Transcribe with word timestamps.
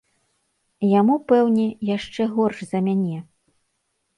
Яму, 0.99 1.17
пэўне, 1.31 1.67
яшчэ 1.97 2.21
горш 2.35 2.57
за 2.73 2.79
мяне. 2.89 3.17